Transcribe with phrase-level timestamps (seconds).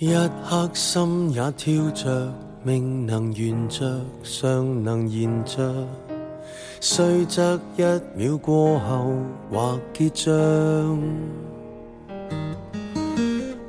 [0.00, 0.14] 一
[0.48, 5.74] 刻心也跳着，命能圆着，尚能延着。
[6.80, 7.82] 虽则一
[8.14, 9.12] 秒过后
[9.50, 11.02] 或结账，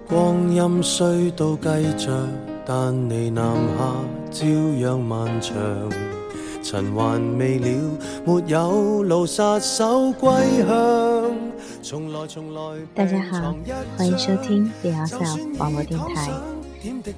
[0.07, 1.67] 光阴虽都计
[1.97, 2.27] 着，
[2.63, 3.43] 但你南
[3.75, 3.95] 下
[4.29, 4.45] 照
[4.81, 5.57] 样漫长。
[6.61, 7.67] 尘还未了，
[8.23, 10.31] 没有路杀手归
[10.67, 11.28] 乡。
[12.93, 13.55] 大家好，
[13.97, 16.29] 欢迎收听 Self 网络电台，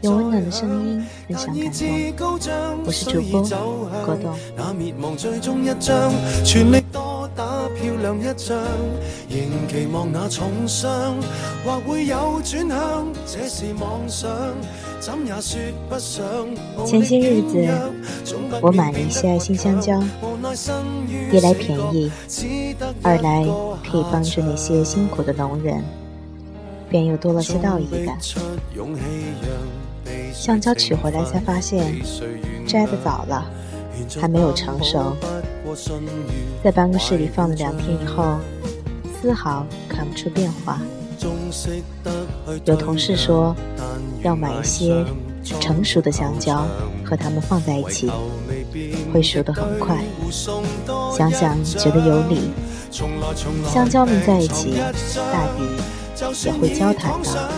[0.02, 1.72] 用温暖的声音分享感
[2.16, 2.30] 动。
[2.86, 3.42] 我是主播
[4.06, 4.38] 郭栋。
[8.02, 8.58] 亮一仗，
[9.30, 11.16] 仍期望那重伤
[11.64, 14.30] 或会有转向，这是妄想。
[16.86, 17.68] 前些日子，
[18.62, 20.00] 我买了一些爱心香蕉，
[21.32, 22.12] 一来便宜，
[23.02, 23.44] 二来
[23.90, 25.84] 可以帮助那些辛苦的农人，
[26.88, 28.16] 便又多了些道义感。
[30.32, 31.96] 香蕉取回来才发现，
[32.68, 33.50] 摘的早了，
[34.20, 35.16] 还没有成熟，
[36.64, 38.38] 在办公室里放了两天以后，
[39.22, 40.80] 丝毫看不出变化。
[42.66, 43.56] 有同事说
[44.24, 45.06] 要买一些
[45.60, 46.66] 成熟的香蕉，
[47.06, 48.12] 和它们放在一起，
[49.14, 50.04] 会熟得很快。
[51.16, 52.52] 想想觉得有理，
[53.72, 54.74] 香蕉们在一起，
[55.32, 55.64] 大抵
[56.46, 57.50] 也会交谈的。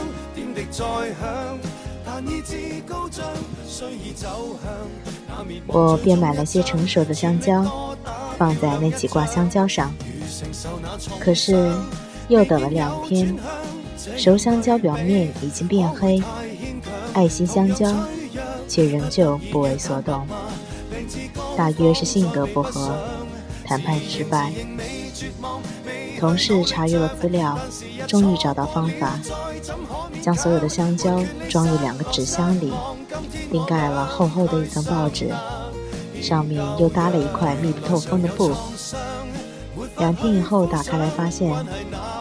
[5.68, 7.96] 我便买了些成熟的香蕉，
[8.38, 9.94] 放在那几挂香蕉上。
[11.20, 11.72] 可是。
[12.30, 13.36] 又等了两天，
[14.16, 16.24] 熟香蕉表面已经变黑，
[17.12, 17.94] 爱心香蕉
[18.66, 20.26] 却仍旧不为所动。
[21.58, 22.98] 大约是性格不合，
[23.66, 24.54] 谈判失败。
[26.18, 27.60] 同事查阅了资料，
[28.08, 29.20] 终于找到方法，
[30.24, 32.72] 将所有的香蕉装入两个纸箱里，
[33.52, 35.30] 并盖了厚厚的一层报纸，
[36.22, 38.56] 上面又搭了一块密不透风的布。
[39.98, 41.54] 两天以后打开来，发现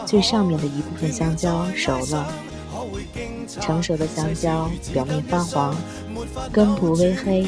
[0.05, 2.27] 最上面的一部分香蕉熟了，
[3.61, 5.73] 成熟的香蕉表面发黄，
[6.51, 7.47] 根部微黑，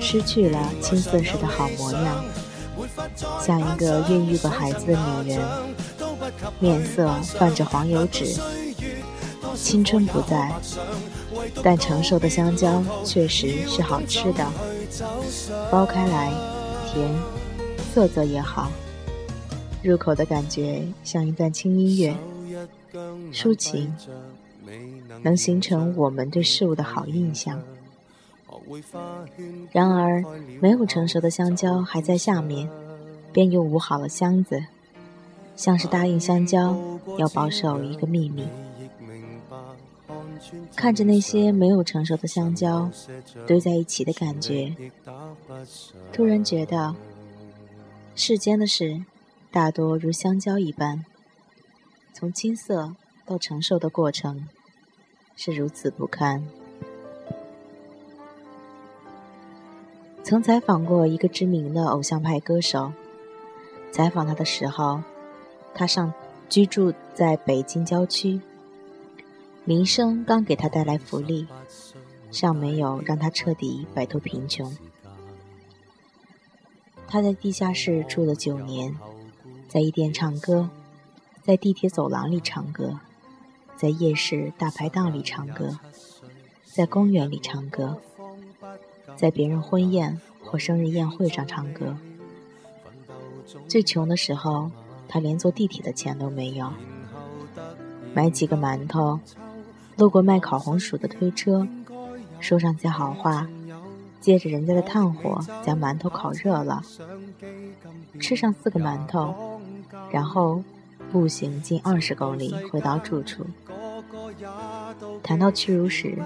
[0.00, 2.24] 失去了青涩时的好模样，
[3.44, 5.40] 像一个孕育过孩子的女人，
[6.58, 8.34] 面色泛着黄油脂，
[9.54, 10.52] 青春不在，
[11.62, 14.46] 但成熟的香蕉确实是好吃的，
[15.70, 16.32] 剥开来
[16.86, 17.08] 甜，
[17.92, 18.70] 色泽也好。
[19.82, 22.16] 入口的感觉像一段轻音乐，
[23.32, 23.92] 抒情，
[25.22, 27.60] 能形成我们对事物的好印象。
[29.72, 30.22] 然而，
[30.60, 32.68] 没有成熟的香蕉还在下面，
[33.32, 34.64] 便又捂好了箱子，
[35.56, 36.76] 像是答应香蕉
[37.18, 38.46] 要保守一个秘密。
[40.74, 42.90] 看着那些没有成熟的香蕉
[43.46, 44.74] 堆在一起的感觉，
[46.12, 46.94] 突然觉得
[48.14, 49.02] 世间的事。
[49.50, 51.04] 大多如香蕉一般，
[52.14, 54.48] 从青涩到成熟的过程
[55.36, 56.42] 是如此不堪。
[60.22, 62.94] 曾采访过一个知名的偶像派歌手，
[63.90, 65.02] 采访他的时候，
[65.74, 66.10] 他上
[66.48, 68.40] 居住在北京郊区，
[69.64, 71.46] 民生刚给他带来福利，
[72.30, 74.76] 尚没有让他彻底摆脱贫穷。
[77.06, 78.94] 他在地下室住了九年。
[79.68, 80.68] 在夜店唱歌，
[81.42, 83.00] 在地铁走廊里唱歌，
[83.74, 85.78] 在夜市大排档里唱歌，
[86.62, 87.96] 在公园里唱歌，
[89.16, 91.96] 在别人婚宴或生日宴会上唱歌。
[93.66, 94.70] 最穷的时候，
[95.08, 96.70] 他连坐地铁的钱都没有，
[98.12, 99.18] 买几个馒头，
[99.96, 101.66] 路过卖烤红薯的推车，
[102.40, 103.46] 说上些好话。
[104.20, 106.80] 借着人家的炭火，将馒头烤热了，
[108.20, 109.60] 吃上四个馒头，
[110.12, 110.62] 然后
[111.10, 113.44] 步行近二十公里回到住处。
[115.24, 116.16] 谈到屈辱时，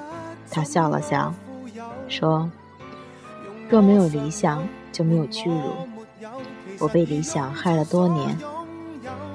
[0.50, 1.32] 他笑了笑，
[2.06, 2.50] 说
[3.70, 4.62] ：“若没有理想，
[4.92, 5.72] 就没有屈辱。
[6.78, 8.36] 我被理想害了多年，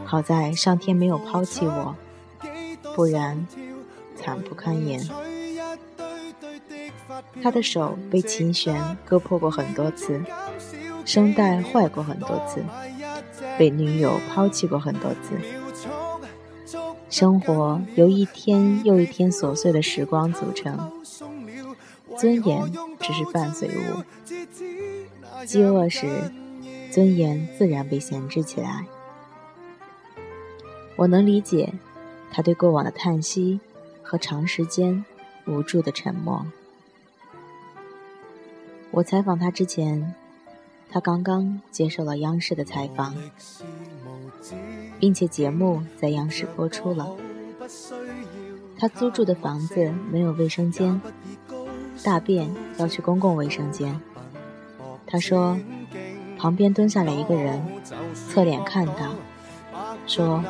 [0.06, 1.96] 好在上天没有抛弃我，
[2.96, 3.48] 不然
[4.24, 5.02] 惨不堪言。”
[7.44, 10.22] 他的手被琴弦割破过很多次，
[11.06, 12.64] 声带坏过很多次，
[13.58, 15.38] 被女友抛弃过很多次。
[17.10, 20.92] 生活由一天又一天琐碎的时光组成，
[22.18, 23.82] 尊严只是伴随物。
[25.46, 26.32] 饥饿时，
[26.90, 28.86] 尊严自然被闲置起来。
[30.96, 31.74] 我能理解
[32.32, 33.60] 他对过往的叹息
[34.12, 35.06] 和长时间
[35.48, 36.46] 无助的沉默。
[38.92, 40.14] 我采访他之前，
[40.90, 43.16] 他刚刚接受了央视的采访，
[45.00, 47.16] 并且节目在央视播出了。
[48.78, 51.02] 他租住的房子没有卫生间，
[52.04, 53.98] 大便要去公共卫生间。
[55.08, 55.58] 他说，
[56.38, 57.66] 旁边蹲下来一个人，
[58.14, 59.10] 侧脸看他，
[60.06, 60.44] 说：“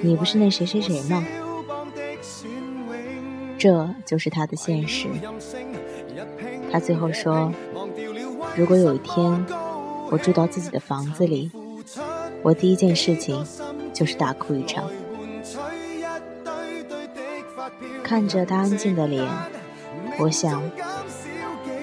[0.00, 1.22] 你不是那谁谁谁吗？”
[3.58, 5.08] 这就是他的现实。
[6.70, 7.52] 他最后说
[8.56, 9.46] ：“如果有一天
[10.10, 11.50] 我住到自己的房子里，
[12.42, 13.44] 我第一件事情
[13.92, 14.88] 就是大哭一场。”
[18.02, 19.26] 看着他安静的脸，
[20.18, 20.62] 我想，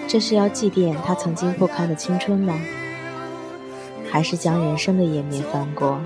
[0.07, 2.59] 这是要祭奠他曾经不堪的青春吗？
[4.09, 5.99] 还是将人生的页面翻过，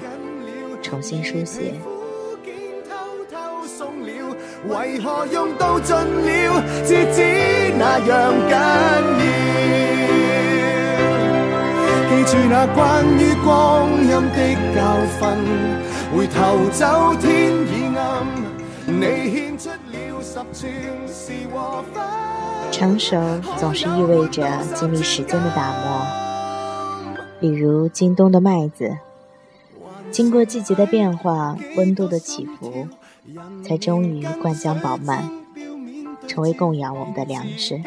[0.82, 1.74] 重新书写？
[4.66, 7.22] 为何用到尽了，至知
[7.78, 8.58] 那样紧要？
[12.10, 14.38] 记住那关于光阴的
[14.74, 14.78] 教
[15.20, 15.22] 训，
[16.12, 16.36] 回头
[16.72, 18.00] 走天已暗，
[18.86, 20.72] 你献出了十寸
[21.08, 21.16] 是
[21.54, 22.04] 和分。
[22.72, 23.16] 成熟
[23.58, 26.06] 总是意味着经历时间的打磨，
[27.40, 28.98] 比如京东的麦子，
[30.12, 32.88] 经过季节的变化、温度的起伏。
[33.64, 35.30] 才终于灌浆饱满，
[36.28, 37.82] 成为供养我们的粮食。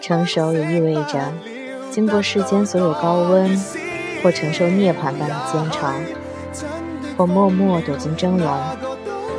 [0.00, 1.32] 成熟也意味着，
[1.90, 3.58] 经过世间所有高温，
[4.22, 5.94] 或承受涅槃般的煎熬，
[7.16, 8.58] 或默默躲进蒸笼，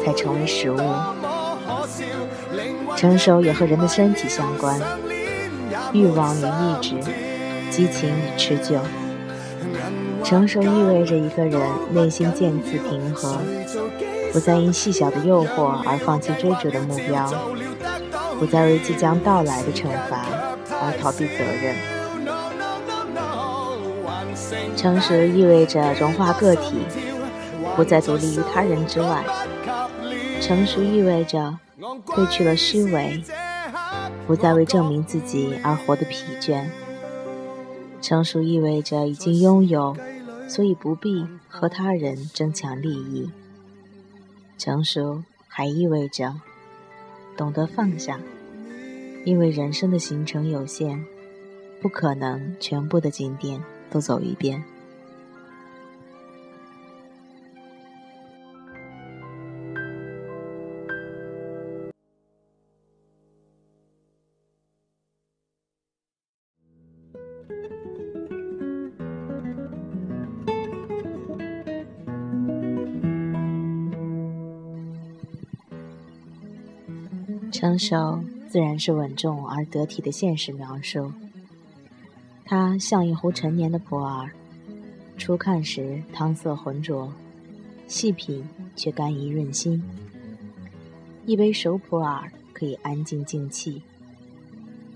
[0.04, 0.78] 才成为食物。
[2.96, 4.80] 成熟也和人的身体相关，
[5.94, 6.96] 欲望与意志，
[7.70, 8.80] 激情与持久。
[10.24, 11.62] 成熟意味着一个人
[11.94, 13.38] 内心渐次平和。
[14.32, 17.32] 不再因细小的诱惑而放弃追逐的目标，
[18.40, 20.26] 不再为即将到来的惩罚
[20.70, 21.76] 而逃避责任。
[24.76, 26.84] 成熟意味着融化个体，
[27.76, 29.24] 不再独立于他人之外。
[30.40, 31.58] 成熟意味着
[32.06, 33.24] 褪去了虚伪，
[34.28, 36.66] 不再为证明自己而活得疲倦。
[38.00, 39.98] 成熟意味着已经拥有，
[40.48, 43.32] 所以不必和他人争抢利益。
[44.58, 46.34] 成熟还意味着
[47.38, 48.20] 懂得放下，
[49.24, 51.04] 因为人生的行程有限，
[51.82, 54.64] 不可能全部的景点都走一遍。
[77.58, 81.12] 成熟自然是稳重而得体的现实描述。
[82.46, 84.30] 它像一壶陈年的普洱，
[85.18, 87.12] 初看时汤色浑浊，
[87.88, 89.84] 细品却甘怡润心。
[91.26, 93.82] 一杯熟普洱可以安静静气。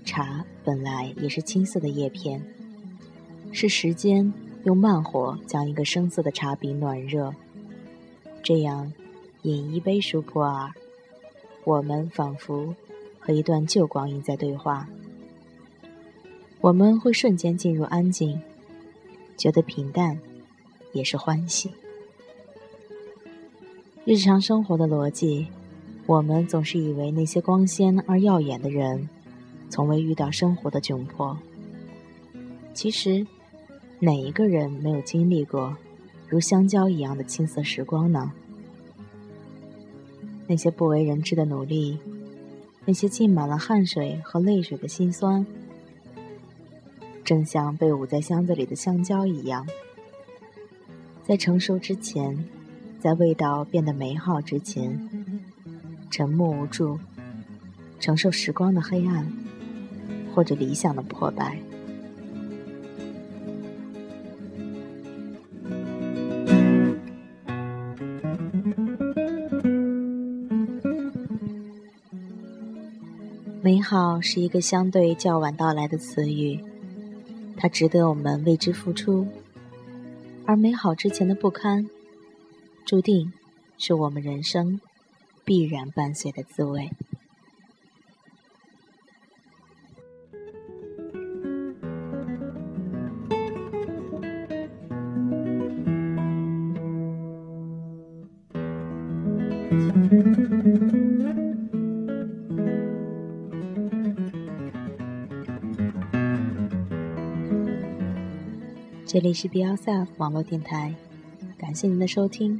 [0.04, 2.40] 茶本来也是青涩的叶片，
[3.50, 4.32] 是时间
[4.62, 7.34] 用慢火将一个生涩的茶饼暖热。
[8.40, 8.92] 这样，
[9.42, 10.72] 饮一杯熟普洱。
[11.64, 12.74] 我们仿佛
[13.20, 14.88] 和一段旧光阴在对话，
[16.60, 18.40] 我们会瞬间进入安静，
[19.36, 20.18] 觉得平淡，
[20.92, 21.70] 也是欢喜。
[24.04, 25.46] 日常生活的逻辑，
[26.06, 29.08] 我们总是以为那些光鲜而耀眼的人，
[29.70, 31.38] 从未遇到生活的窘迫。
[32.74, 33.24] 其实，
[34.00, 35.76] 哪一个人没有经历过
[36.26, 38.32] 如香蕉一样的青涩时光呢？
[40.52, 41.98] 那些不为人知的努力，
[42.84, 45.46] 那些浸满了汗水和泪水的辛酸，
[47.24, 49.66] 正像被捂在箱子里的香蕉一样，
[51.22, 52.44] 在成熟之前，
[53.00, 55.08] 在味道变得美好之前，
[56.10, 56.98] 沉默无助，
[57.98, 59.32] 承受时光的黑暗，
[60.34, 61.56] 或者理想的破败。
[73.82, 76.64] 美好是一个相对较晚到来的词语，
[77.56, 79.26] 它值得我们为之付出。
[80.46, 81.90] 而美好之前的不堪，
[82.86, 83.32] 注定
[83.78, 84.80] 是我们人生
[85.44, 86.92] 必然伴随的滋味。
[109.12, 110.94] 这里是 BLSF 网络电台，
[111.58, 112.58] 感谢您的收听，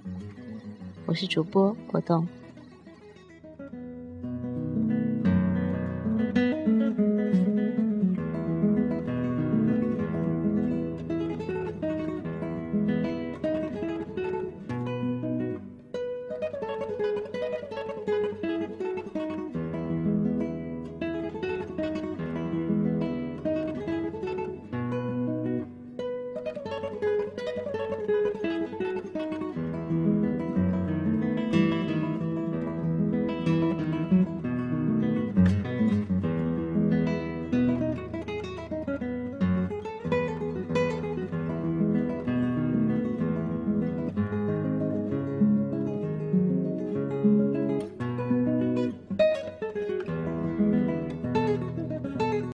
[1.07, 2.29] 我是主播果冻。